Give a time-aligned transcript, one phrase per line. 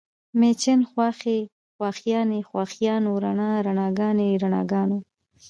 [0.39, 1.39] مېچن، خواښې،
[1.75, 4.97] خواښیانې، خواښیانو، رڼا، رڼاګانې، رڼاګانو